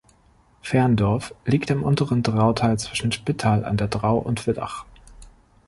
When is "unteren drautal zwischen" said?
1.83-3.11